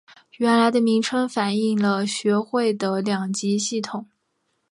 [0.37, 4.07] 原来的名称反应了学会的两级系统。